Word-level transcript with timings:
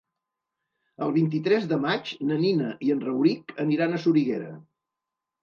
El 1.07 1.11
vint-i-tres 1.17 1.67
de 1.73 1.79
maig 1.83 2.13
na 2.31 2.39
Nina 2.45 2.71
i 2.89 2.91
en 2.95 3.05
Rauric 3.05 3.55
aniran 3.67 3.93
a 3.93 4.03
Soriguera. 4.09 4.51